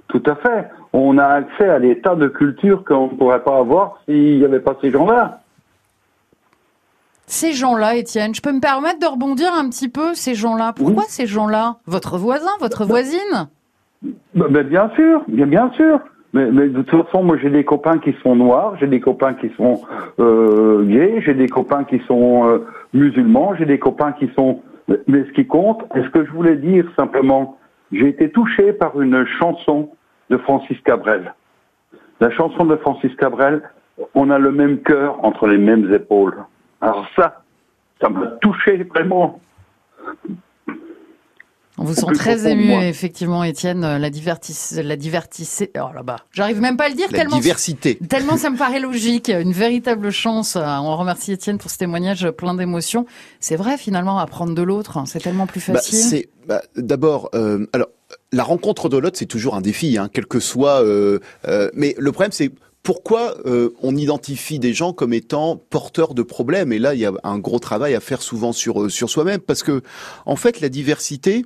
[0.08, 0.68] Tout à fait.
[0.94, 4.46] On a accès à des tas de cultures qu'on ne pourrait pas avoir s'il n'y
[4.46, 5.41] avait pas ces gens-là.
[7.32, 10.74] Ces gens-là, Étienne, je peux me permettre de rebondir un petit peu, ces gens-là?
[10.76, 11.78] Pourquoi ces gens-là?
[11.88, 13.48] Votre voisin, votre voisine?
[14.04, 16.02] ben, ben, Bien sûr, bien, bien sûr.
[16.34, 19.34] Mais, mais, de toute façon, moi j'ai des copains qui sont noirs, j'ai des copains
[19.34, 19.82] qui sont
[20.20, 24.60] euh, gays, j'ai des copains qui sont euh, musulmans, j'ai des copains qui sont...
[25.08, 27.58] Mais ce qui compte, est ce que je voulais dire simplement,
[27.94, 29.89] j'ai été touché par une chanson
[30.30, 31.34] de Francis Cabrel.
[32.20, 33.62] La chanson de Francis Cabrel,
[34.15, 36.36] on a le même cœur entre les mêmes épaules.
[36.82, 37.44] Alors ça,
[38.02, 39.39] ça m'a touché vraiment.
[41.78, 43.82] On vous sent très ému, effectivement, Étienne.
[43.82, 45.72] La divertisse, la divertissée.
[45.78, 47.38] Oh là-bas, j'arrive même pas à le dire la tellement.
[47.38, 47.96] Diversité.
[48.10, 49.30] Tellement ça me paraît logique.
[49.30, 50.56] Une véritable chance.
[50.56, 53.06] On remercie Étienne pour ce témoignage plein d'émotions.
[53.39, 55.98] C'est vrai, finalement, apprendre de l'autre, hein, c'est tellement plus bah, facile.
[55.98, 57.88] c'est bah, d'abord, euh, alors
[58.32, 60.84] la rencontre de l'autre, c'est toujours un défi, hein, quel que soit.
[60.84, 62.52] Euh, euh, mais le problème, c'est
[62.84, 63.36] pourquoi
[63.82, 66.74] on identifie des gens comme étant porteurs de problèmes?
[66.74, 69.63] Et là, il y a un gros travail à faire souvent sur sur soi-même, parce
[69.63, 69.82] que
[70.26, 71.46] en fait, la diversité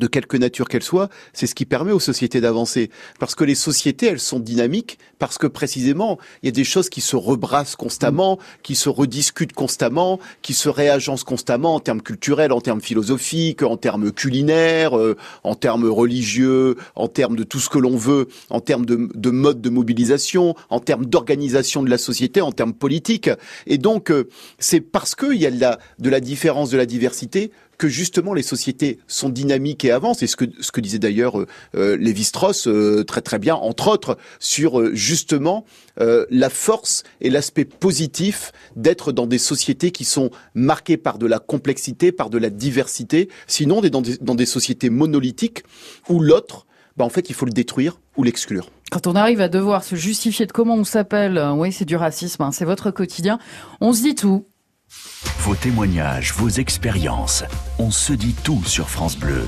[0.00, 2.90] de quelque nature qu'elle soit, c'est ce qui permet aux sociétés d'avancer.
[3.20, 6.88] Parce que les sociétés, elles sont dynamiques, parce que précisément, il y a des choses
[6.88, 12.52] qui se rebrassent constamment, qui se rediscutent constamment, qui se réagencent constamment en termes culturels,
[12.52, 17.68] en termes philosophiques, en termes culinaires, euh, en termes religieux, en termes de tout ce
[17.68, 21.98] que l'on veut, en termes de, de mode de mobilisation, en termes d'organisation de la
[21.98, 23.30] société, en termes politiques.
[23.66, 26.86] Et donc, euh, c'est parce qu'il y a de la, de la différence, de la
[26.86, 30.98] diversité, que justement les sociétés sont dynamiques et avancent, et ce que, ce que disait
[30.98, 35.64] d'ailleurs euh, euh Lévi-Strauss euh, très très bien, entre autres, sur euh, justement
[35.96, 41.38] la force et l'aspect positif d'être dans des sociétés qui sont marquées par de la
[41.38, 45.62] complexité, par de la diversité, sinon on est dans des, dans des sociétés monolithiques
[46.08, 46.66] où l'autre,
[46.96, 48.70] bah, en fait, il faut le détruire ou l'exclure.
[48.90, 52.42] Quand on arrive à devoir se justifier de comment on s'appelle, oui, c'est du racisme,
[52.42, 53.38] hein, c'est votre quotidien,
[53.82, 54.46] on se dit tout.
[54.90, 57.44] Vos témoignages, vos expériences,
[57.78, 59.46] on se dit tout sur France Bleu.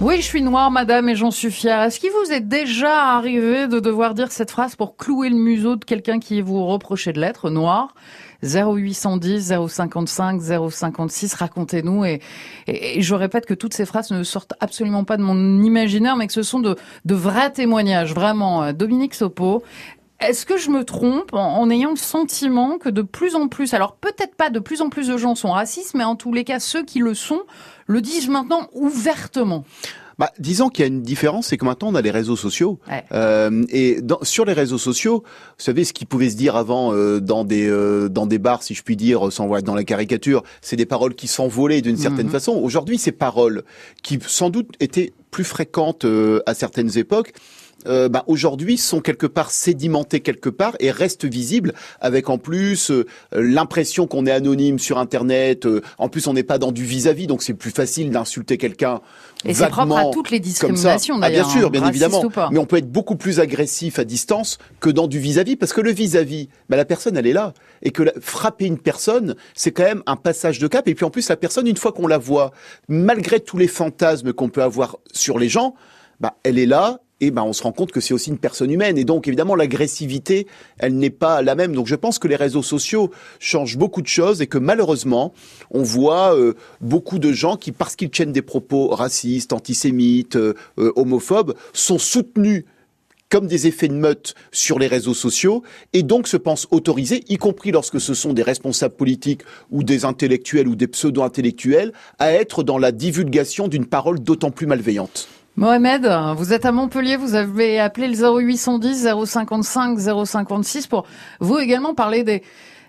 [0.00, 1.80] Oui, je suis noire, madame, et j'en suis fière.
[1.82, 5.76] Est-ce qu'il vous est déjà arrivé de devoir dire cette phrase pour clouer le museau
[5.76, 7.94] de quelqu'un qui vous reprochait de l'être noir?
[8.42, 12.04] 0810 055 056, racontez-nous.
[12.04, 12.20] Et,
[12.66, 16.34] je répète que toutes ces phrases ne sortent absolument pas de mon imaginaire, mais que
[16.34, 16.76] ce sont de
[17.06, 18.72] vrais témoignages, vraiment.
[18.74, 19.62] Dominique Sopo,
[20.20, 23.96] est-ce que je me trompe en, ayant le sentiment que de plus en plus, alors
[23.96, 26.58] peut-être pas de plus en plus de gens sont racistes, mais en tous les cas
[26.58, 27.42] ceux qui le sont
[27.86, 29.64] le disent maintenant ouvertement?
[30.18, 32.78] Bah, disons qu'il y a une différence, c'est que maintenant on a les réseaux sociaux.
[33.12, 36.94] Euh, et dans, sur les réseaux sociaux, vous savez ce qui pouvait se dire avant
[36.94, 40.42] euh, dans des euh, dans des bars, si je puis dire, sans dans la caricature,
[40.62, 42.32] c'est des paroles qui s'envolaient d'une certaine mhm.
[42.32, 42.52] façon.
[42.52, 43.62] Aujourd'hui, ces paroles
[44.02, 46.06] qui sans doute étaient plus fréquentes
[46.46, 47.34] à certaines époques,
[47.86, 52.90] euh, bah, aujourd'hui sont quelque part sédimentés quelque part et restent visibles avec en plus
[52.90, 55.66] euh, l'impression qu'on est anonyme sur Internet.
[55.66, 59.00] Euh, en plus, on n'est pas dans du vis-à-vis, donc c'est plus facile d'insulter quelqu'un.
[59.44, 62.24] Et c'est propre à toutes les discriminations ah, bien sûr, bien hein, évidemment.
[62.24, 62.48] ou pas.
[62.50, 65.80] Mais on peut être beaucoup plus agressif à distance que dans du vis-à-vis, parce que
[65.80, 67.52] le vis-à-vis, bah, la personne, elle est là.
[67.82, 70.88] Et que la- frapper une personne, c'est quand même un passage de cap.
[70.88, 72.52] Et puis en plus, la personne, une fois qu'on la voit,
[72.88, 75.74] malgré tous les fantasmes qu'on peut avoir sur les gens,
[76.20, 77.00] bah, elle est là.
[77.20, 78.98] Et ben, on se rend compte que c'est aussi une personne humaine.
[78.98, 80.46] Et donc, évidemment, l'agressivité,
[80.78, 81.74] elle n'est pas la même.
[81.74, 85.32] Donc, je pense que les réseaux sociaux changent beaucoup de choses et que malheureusement,
[85.70, 90.54] on voit euh, beaucoup de gens qui, parce qu'ils tiennent des propos racistes, antisémites, euh,
[90.78, 92.64] euh, homophobes, sont soutenus
[93.28, 97.38] comme des effets de meute sur les réseaux sociaux et donc se pensent autorisés, y
[97.38, 102.62] compris lorsque ce sont des responsables politiques ou des intellectuels ou des pseudo-intellectuels, à être
[102.62, 105.28] dans la divulgation d'une parole d'autant plus malveillante.
[105.56, 111.06] Mohamed, vous êtes à Montpellier, vous avez appelé le 0810 055 056 pour
[111.40, 112.42] vous également parler des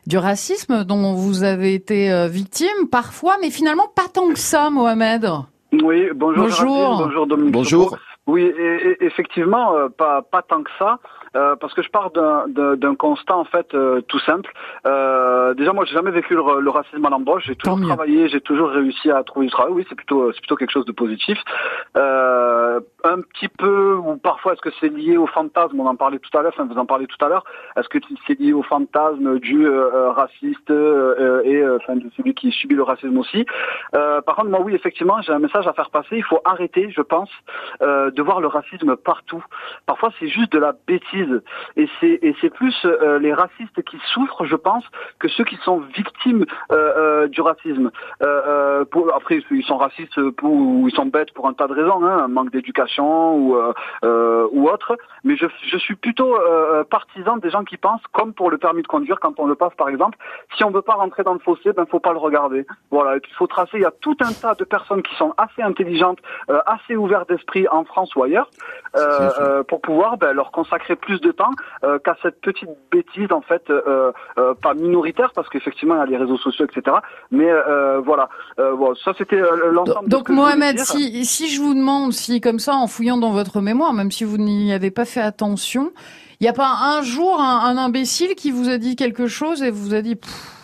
[0.05, 4.69] du racisme dont vous avez été euh, victime parfois, mais finalement pas tant que ça,
[4.69, 5.29] Mohamed.
[5.83, 6.43] Oui, bonjour.
[6.45, 6.97] Bonjour.
[7.05, 7.53] Bonjour Dominique.
[7.53, 7.97] Bonjour.
[8.25, 10.99] Oui, et- et- effectivement, euh, pas pas tant que ça,
[11.37, 14.51] euh, parce que je pars d'un- constat en fait euh, tout simple.
[14.87, 17.43] Euh, déjà, moi, j'ai jamais vécu le, le racisme à l'embauche.
[17.45, 19.73] J'ai toujours Tant travaillé, j'ai toujours réussi à trouver du travail.
[19.73, 21.37] Oui, c'est plutôt c'est plutôt quelque chose de positif.
[21.97, 25.79] Euh, un petit peu, ou parfois, est-ce que c'est lié au fantasme?
[25.79, 26.53] On en parlait tout à l'heure.
[26.55, 27.43] Enfin, vous en parlez tout à l'heure.
[27.77, 32.33] Est-ce que c'est lié au fantasme du euh, euh, raciste euh, et enfin de celui
[32.33, 33.45] qui subit le racisme aussi?
[33.95, 36.17] Euh, Par contre, moi, oui, effectivement, j'ai un message à faire passer.
[36.17, 37.29] Il faut arrêter, je pense,
[37.81, 39.43] euh, de voir le racisme partout.
[39.85, 41.26] Parfois, c'est juste de la bêtise.
[41.75, 44.83] Et c'est et c'est plus euh, les racistes qui souffrent, je pense,
[45.19, 47.91] que ceux qui sont victimes euh, euh, du racisme.
[48.21, 51.67] Euh, euh, pour, après, ils sont racistes pour, ou ils sont bêtes pour un tas
[51.67, 54.97] de raisons, hein, un manque d'éducation ou euh, euh, ou autre.
[55.23, 58.81] Mais je, je suis plutôt euh, partisan des gens qui pensent, comme pour le permis
[58.81, 60.17] de conduire, quand on le passe, par exemple,
[60.55, 62.65] si on veut pas rentrer dans le fossé, ben faut pas le regarder.
[62.91, 63.77] Voilà, il faut tracer.
[63.77, 67.29] Il y a tout un tas de personnes qui sont assez intelligentes, euh, assez ouvertes
[67.29, 68.49] d'esprit en France ou ailleurs,
[68.95, 71.51] euh, euh, pour pouvoir ben, leur consacrer plus de temps
[71.83, 76.01] euh, qu'à cette petite bêtise en fait, euh, euh, pas minoritaire parce qu'effectivement il y
[76.01, 76.97] a les réseaux sociaux, etc.
[77.31, 77.47] Mais
[78.03, 80.05] voilà, bon, ça c'était l'ensemble.
[80.05, 83.61] de Donc Mohamed, si, si je vous demande, si comme ça, en fouillant dans votre
[83.61, 85.91] mémoire, même si vous n'y avez pas fait attention,
[86.39, 89.63] il n'y a pas un jour un, un imbécile qui vous a dit quelque chose
[89.63, 90.56] et vous a dit Pff,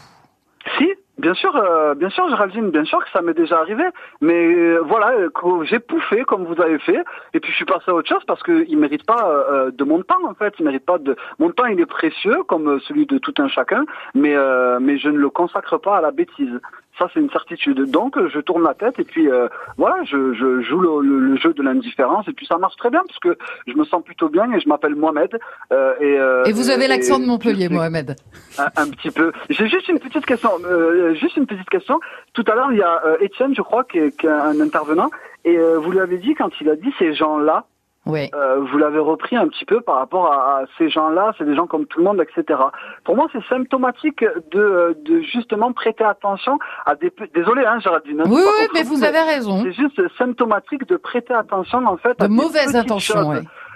[1.24, 3.84] bien sûr, euh, bien sûr, Géraldine, bien sûr que ça m'est déjà arrivé.
[4.20, 7.02] Mais euh, voilà, euh, j'ai pouffé comme vous avez fait,
[7.34, 9.84] et puis je suis passé à autre chose parce que il mérite pas euh, de
[9.86, 10.54] mon temps en fait.
[10.60, 11.66] Il mérite pas de mon temps.
[11.66, 14.36] Il est précieux comme celui de tout un chacun, mais
[14.82, 16.60] mais je ne le consacre pas à la bêtise.
[17.00, 17.90] Ça, c'est une certitude.
[17.90, 21.36] Donc, je tourne la tête et puis euh, voilà, je, je joue le, le- le
[21.38, 24.30] jeu de l'indifférence et puis ça marche très bien parce que je me sens plutôt
[24.30, 25.40] bien et je m'appelle Mohamed.
[25.72, 28.16] euh, et, euh, Et vous avez l'accent de Montpellier, Mohamed.
[28.60, 29.32] un, un petit peu.
[29.50, 30.52] J'ai juste une petite question.
[30.66, 32.00] euh, juste une petite question.
[32.34, 34.60] Tout à l'heure, il y a euh, Étienne, je crois, qui est, qui est un
[34.62, 35.10] intervenant,
[35.46, 37.66] et euh, vous lui avez dit quand il a dit ces gens-là,
[38.06, 38.30] Oui.
[38.36, 41.56] euh, vous l'avez repris un petit peu par rapport à, à ces gens-là, c'est des
[41.56, 42.60] gens comme tout le monde, etc.
[43.06, 47.14] Pour moi, c'est symptomatique de, de justement prêter attention à des.
[47.34, 48.20] Désolé, hein, Géraldine.
[48.22, 49.64] hein, Oui, oui, mais vous, avez raison.
[49.64, 53.34] C'est juste symptomatique de prêter attention en fait De à mauvaises intentions.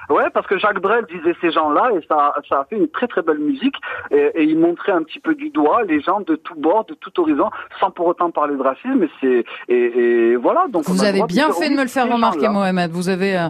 [0.10, 3.08] Ouais, parce que Jacques Brel disait ces gens-là et ça, ça a fait une très
[3.08, 3.76] très belle musique
[4.12, 6.94] et, et il montrait un petit peu du doigt les gens de tous bords, de
[6.94, 9.04] tout horizon, sans pour autant parler de racisme.
[9.04, 9.76] Et c'est et,
[10.32, 10.66] et voilà.
[10.70, 12.48] Donc on Vous avez bien fait de me le faire remarquer.
[12.50, 12.92] Mohamed.
[12.92, 13.48] Vous avez euh,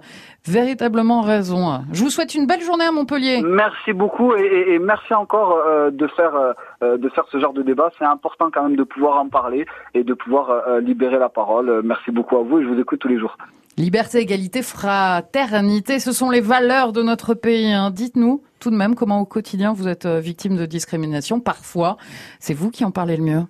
[0.47, 1.81] véritablement raison.
[1.93, 3.41] Je vous souhaite une belle journée à Montpellier.
[3.43, 7.39] Merci beaucoup et, et- et merci encore euh, de faire euh, euh, de faire ce
[7.39, 7.89] genre de débat.
[7.97, 11.69] C'est important quand même de pouvoir en parler et de pouvoir euh, libérer la parole.
[11.69, 13.37] Euh, Merci beaucoup à vous et je vous écoute tous les jours.
[13.79, 17.71] Liberté, égalité, fraternité, ce sont les valeurs de notre pays.
[17.71, 17.91] hein.
[17.91, 21.39] Dites-nous tout de même comment au quotidien vous êtes euh, victime de discrimination.
[21.39, 21.97] Parfois,
[22.39, 23.43] c'est vous qui en parlez le mieux.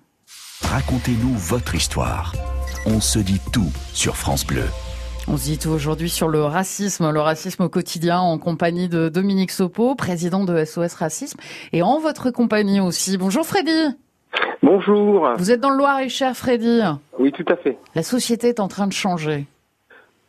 [0.63, 2.33] Racontez-nous votre histoire.
[2.85, 4.65] On se dit tout sur France Bleu.
[5.29, 9.07] On se dit tout aujourd'hui sur le racisme, le racisme au quotidien en compagnie de
[9.07, 11.39] Dominique Sopo, président de SOS Racisme,
[11.71, 13.17] et en votre compagnie aussi.
[13.17, 13.95] Bonjour Freddy.
[14.61, 15.29] Bonjour.
[15.37, 16.81] Vous êtes dans le Loir-et-Cher, Freddy.
[17.17, 17.77] Oui, tout à fait.
[17.95, 19.47] La société est en train de changer.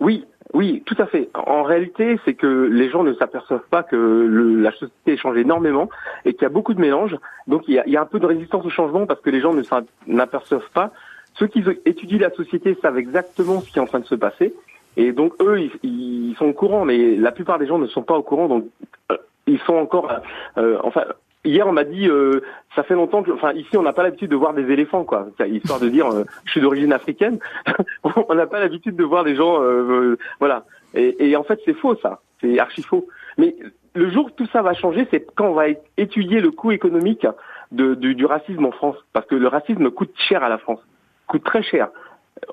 [0.00, 1.28] Oui, oui, tout à fait.
[1.34, 5.88] En réalité, c'est que les gens ne s'aperçoivent pas que le- la société change énormément
[6.24, 7.16] et qu'il y a beaucoup de mélanges.
[7.46, 9.62] Donc, il y a, un peu de résistance au changement parce que les gens ne
[10.06, 10.92] n'aperçoivent pas.
[11.34, 14.54] Ceux qui étudient la société savent exactement ce qui est en train de se passer.
[14.96, 18.02] Et donc, eux, ils, ils sont au courant, mais la plupart des gens ne sont
[18.02, 18.48] pas au courant.
[18.48, 18.66] Donc,
[19.12, 20.11] euh, ils sont encore...
[20.56, 21.04] euh, enfin,
[21.44, 22.09] hier, on m'a dit...
[22.09, 22.42] euh,
[22.74, 23.31] ça fait longtemps que...
[23.33, 25.29] Enfin, ici, on n'a pas l'habitude de voir des éléphants, quoi.
[25.46, 27.38] Histoire de dire, euh, je suis d'origine africaine.
[28.05, 29.62] on n'a pas l'habitude de voir des gens...
[29.62, 30.64] euh, euh, voilà.
[30.94, 32.20] Et, et en fait, c'est faux, ça.
[32.40, 33.09] C'est archi faux.
[33.37, 33.57] Mais
[33.94, 37.27] le jour où tout ça va changer, c'est quand on va étudier le coût économique
[37.72, 38.96] de, du racisme en France.
[39.12, 40.81] Parce que le racisme coûte cher à la France.
[41.27, 41.88] Coûte très cher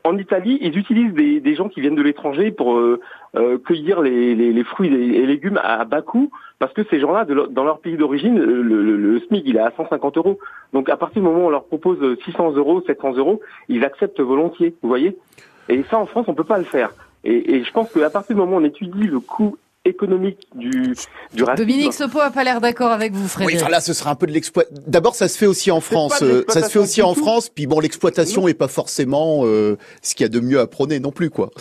[0.03, 2.99] en Italie, ils utilisent des, gens qui viennent de l'étranger pour euh,
[3.35, 7.79] euh, cueillir les, fruits et légumes à, bas coût, parce que ces gens-là, dans leur
[7.79, 10.39] pays d'origine, le, SMIC, il est à 150 euros.
[10.73, 14.19] Donc à partir du moment où on leur propose 600 euros, 700 euros, ils acceptent
[14.19, 15.17] volontiers, vous voyez?
[15.69, 16.91] Et ça, en France, on peut pas le faire.
[17.23, 20.95] Et, et je pense qu'à partir du moment où on étudie le coût économique du,
[21.33, 21.65] du racisme.
[21.65, 23.61] Dominique Sopo a pas l'air d'accord avec vous, Frédéric.
[23.63, 24.65] Oui, là, ce sera un peu de l'exploit.
[24.87, 26.21] D'abord, ça se fait aussi en France.
[26.21, 27.49] Euh, ça se fait aussi en France.
[27.49, 30.99] Puis bon, l'exploitation est pas forcément euh, ce qu'il y a de mieux à prôner
[30.99, 31.51] non plus, quoi.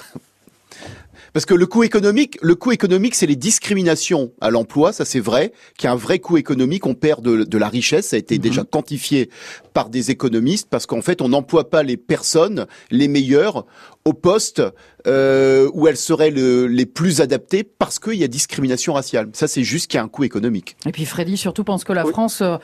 [1.35, 5.19] Parce que le coût économique, le coût économique, c'est les discriminations à l'emploi, ça c'est
[5.19, 8.17] vrai, qu'il y a un vrai coût économique, on perd de, de la richesse, ça
[8.17, 8.41] a été mhm.
[8.41, 9.31] déjà quantifié
[9.75, 13.67] par des économistes, parce qu'en fait, on n'emploie pas les personnes les meilleures
[14.05, 14.63] au poste
[15.07, 19.31] euh, où elles seraient le, les plus adaptées parce qu'il y a discrimination raciale.
[19.33, 20.77] Ça, c'est juste qu'il y a un coût économique.
[20.87, 22.57] Et puis Freddy surtout pense que la France euh,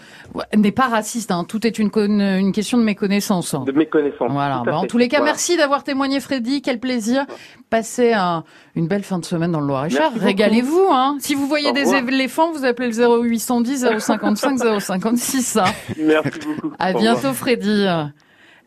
[0.54, 1.30] n'est pas raciste.
[1.30, 1.44] Hein.
[1.48, 3.54] Tout est une, une question de méconnaissance.
[3.54, 4.30] De méconnaissance.
[4.30, 4.62] Voilà.
[4.64, 6.62] Bah, en tous les cas, merci d'avoir témoigné, Freddy.
[6.62, 7.26] Quel plaisir.
[7.70, 8.44] Passez un,
[8.74, 10.10] une belle fin de semaine dans le Loir-et-Cher.
[10.16, 10.88] Régalez-vous.
[10.90, 11.16] Hein.
[11.20, 15.58] Si vous voyez des éléphants, vous appelez le 0810 055 056.
[15.98, 16.74] Merci beaucoup.
[16.78, 17.86] À bientôt, Freddy.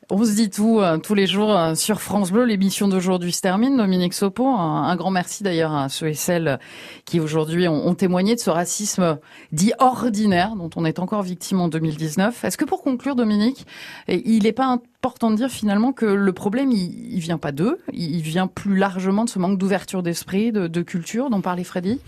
[0.09, 2.43] On se dit tout euh, tous les jours euh, sur France Bleu.
[2.43, 3.77] L'émission d'aujourd'hui se termine.
[3.77, 6.59] Dominique Sopo, un, grand merci d'ailleurs à ceux et celles
[7.05, 9.17] qui aujourd'hui ont, témoigné de ce racisme
[9.51, 12.43] dit ordinaire dont on est encore victime en 2019.
[12.43, 13.65] Est-ce que pour conclure, Dominique,
[14.07, 17.77] il n'est pas important de dire finalement que le problème, il, il vient pas d'eux,
[17.91, 21.99] il vient plus largement de ce manque d'ouverture d'esprit, de, culture dont parlait Freddy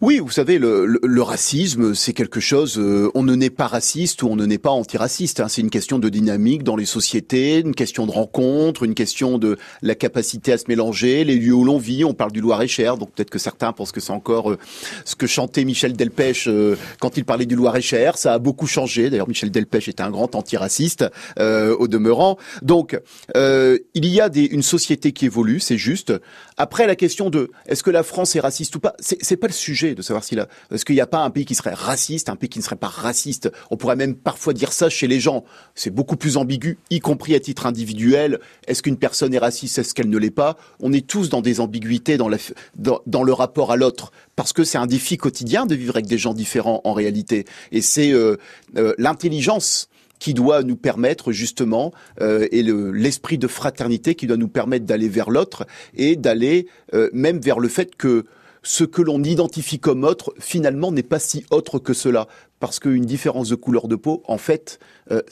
[0.00, 4.26] Oui, vous savez, le, racisme, c'est quelque chose, euh, on ne naît pas raciste ou
[4.26, 5.38] on ne naît pas antiraciste.
[5.38, 5.46] Hein.
[5.46, 9.56] C'est une question de dynamique dans les sociétés, une question de rencontre, une question de
[9.80, 12.04] la capacité à se mélanger, les lieux où l'on vit.
[12.04, 14.58] On parle du Loir-et-Cher, donc peut-être que certains pensent que c'est encore euh,
[15.04, 18.18] ce que chantait Michel Delpech euh, quand il parlait du Loir-et-Cher.
[18.18, 19.10] Ça a beaucoup changé.
[19.10, 21.04] D'ailleurs, Michel Delpech était un grand antiraciste
[21.38, 22.31] au demeurant.
[22.62, 22.98] Donc,
[23.36, 26.12] euh, il y a une société qui évolue, c'est juste.
[26.56, 29.52] Après, la question de est-ce que la France est raciste ou pas, c'est pas le
[29.52, 32.28] sujet de savoir si là, est-ce qu'il n'y a pas un pays qui serait raciste,
[32.28, 33.50] un pays qui ne serait pas raciste.
[33.70, 35.44] On pourrait même parfois dire ça chez les gens.
[35.74, 38.40] C'est beaucoup plus ambigu, y compris à titre individuel.
[38.66, 40.56] Est-ce qu'une personne est raciste, est-ce qu'elle ne l'est pas?
[40.80, 44.86] On est tous dans des ambiguïtés dans, le rapport à l'autre, parce que c'est un
[44.86, 47.44] défi quotidien de vivre avec des gens différents en réalité.
[47.70, 48.36] Et c'est euh,
[48.76, 49.88] euh, l'intelligence
[50.22, 55.08] qui doit nous permettre justement, euh, et l'esprit de fraternité qui doit nous permettre d'aller
[55.08, 58.24] vers l'autre et d'aller euh, même vers le fait que
[58.62, 62.28] ce que l'on identifie comme autre, finalement, n'est pas si autre que cela.
[62.60, 64.78] Parce qu'une différence de couleur de peau, en fait,
[65.10, 65.22] euh,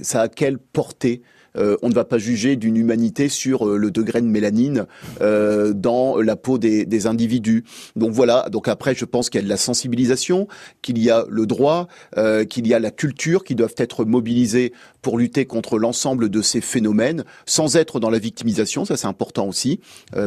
[0.00, 1.22] ça a quelle portée?
[1.56, 4.86] Euh, on ne va pas juger d'une humanité sur euh, le degré de mélanine
[5.20, 7.64] euh, dans la peau des, individus.
[7.96, 8.48] Donc voilà.
[8.50, 10.48] Donc après, je pense qu'il y a de la sensibilisation,
[10.82, 11.86] qu'il y a le droit,
[12.48, 16.60] qu'il y a la culture qui doivent être mobilisées pour lutter contre l'ensemble de ces
[16.60, 18.84] phénomènes, sans être dans la victimisation.
[18.84, 19.78] Ça, c'est important aussi,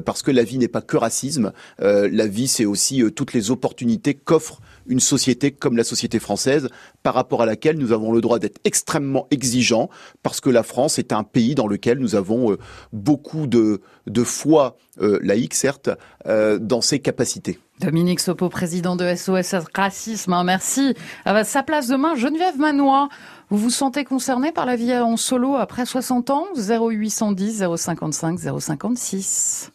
[0.05, 1.51] parce que la vie n'est pas que racisme.
[1.79, 6.69] la vie, c'est aussi toutes les opportunités qu'offre une société comme la société française,
[7.01, 9.89] par rapport à laquelle nous avons le droit d'être extrêmement exigeants,
[10.21, 12.57] parce que la France est un pays dans lequel nous avons euh,
[12.91, 15.89] beaucoup de, de foi euh, laïque, certes,
[16.27, 17.57] euh, dans ses capacités.
[17.79, 20.93] Dominique Sopo, président de SOS Racisme, hein, merci.
[21.25, 23.09] À sa place demain, Geneviève Manois.
[23.49, 26.45] Vous vous sentez concerné par la vie en solo après 60 ans?
[26.55, 29.71] 0810 055 056.